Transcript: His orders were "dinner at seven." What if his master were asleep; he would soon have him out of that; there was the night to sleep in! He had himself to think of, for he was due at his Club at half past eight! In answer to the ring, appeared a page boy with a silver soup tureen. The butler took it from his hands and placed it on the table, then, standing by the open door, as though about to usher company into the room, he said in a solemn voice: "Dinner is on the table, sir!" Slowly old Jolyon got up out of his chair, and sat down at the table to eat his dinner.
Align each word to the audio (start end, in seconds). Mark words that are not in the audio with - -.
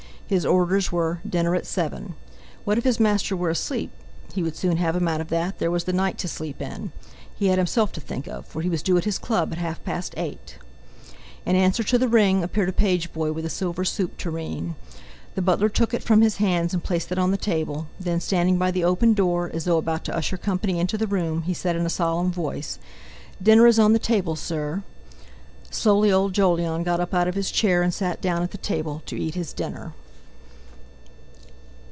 His 0.31 0.45
orders 0.45 0.93
were 0.93 1.19
"dinner 1.29 1.55
at 1.55 1.65
seven." 1.65 2.13
What 2.63 2.77
if 2.77 2.85
his 2.85 3.01
master 3.01 3.35
were 3.35 3.49
asleep; 3.49 3.91
he 4.33 4.41
would 4.41 4.55
soon 4.55 4.77
have 4.77 4.95
him 4.95 5.05
out 5.05 5.19
of 5.19 5.27
that; 5.27 5.59
there 5.59 5.69
was 5.69 5.83
the 5.83 5.91
night 5.91 6.17
to 6.19 6.27
sleep 6.29 6.61
in! 6.61 6.93
He 7.35 7.47
had 7.47 7.57
himself 7.57 7.91
to 7.91 7.99
think 7.99 8.27
of, 8.27 8.45
for 8.45 8.61
he 8.61 8.69
was 8.69 8.81
due 8.81 8.97
at 8.97 9.03
his 9.03 9.17
Club 9.17 9.51
at 9.51 9.57
half 9.57 9.83
past 9.83 10.13
eight! 10.15 10.57
In 11.45 11.57
answer 11.57 11.83
to 11.83 11.97
the 11.97 12.07
ring, 12.07 12.45
appeared 12.45 12.69
a 12.69 12.71
page 12.71 13.11
boy 13.11 13.33
with 13.33 13.45
a 13.45 13.49
silver 13.49 13.83
soup 13.83 14.15
tureen. 14.15 14.75
The 15.35 15.41
butler 15.41 15.67
took 15.67 15.93
it 15.93 16.01
from 16.01 16.21
his 16.21 16.37
hands 16.37 16.73
and 16.73 16.81
placed 16.81 17.11
it 17.11 17.19
on 17.19 17.31
the 17.31 17.35
table, 17.35 17.87
then, 17.99 18.21
standing 18.21 18.57
by 18.57 18.71
the 18.71 18.85
open 18.85 19.13
door, 19.13 19.51
as 19.53 19.65
though 19.65 19.77
about 19.77 20.05
to 20.05 20.15
usher 20.15 20.37
company 20.37 20.79
into 20.79 20.97
the 20.97 21.07
room, 21.07 21.41
he 21.41 21.53
said 21.53 21.75
in 21.75 21.85
a 21.85 21.89
solemn 21.89 22.31
voice: 22.31 22.79
"Dinner 23.43 23.67
is 23.67 23.77
on 23.79 23.91
the 23.91 23.99
table, 23.99 24.37
sir!" 24.37 24.81
Slowly 25.71 26.09
old 26.09 26.31
Jolyon 26.31 26.83
got 26.83 27.01
up 27.01 27.13
out 27.13 27.27
of 27.27 27.35
his 27.35 27.51
chair, 27.51 27.81
and 27.83 27.93
sat 27.93 28.21
down 28.21 28.41
at 28.41 28.51
the 28.51 28.57
table 28.57 29.03
to 29.07 29.19
eat 29.19 29.35
his 29.35 29.51
dinner. 29.51 29.91